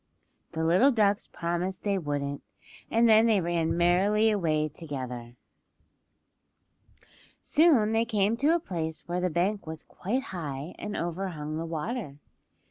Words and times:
The 0.53 0.63
little 0.63 0.89
ducks 0.89 1.27
promised 1.27 1.83
they 1.83 1.99
wouldn't, 1.99 2.41
and 2.89 3.07
then 3.07 3.27
they 3.27 3.39
ran 3.39 3.77
merrily 3.77 4.31
away 4.31 4.67
together. 4.67 5.35
Soon 7.43 7.91
they 7.91 8.05
came 8.05 8.35
to 8.37 8.55
a 8.55 8.59
place 8.59 9.07
where 9.07 9.21
the 9.21 9.29
bank 9.29 9.67
was 9.67 9.83
quite 9.83 10.23
high 10.33 10.73
and 10.79 10.97
overhung 10.97 11.57
the 11.57 11.67
water. 11.67 12.17